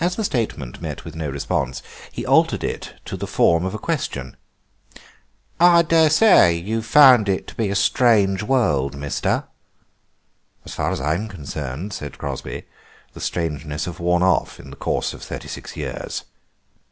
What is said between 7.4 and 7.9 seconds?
to be a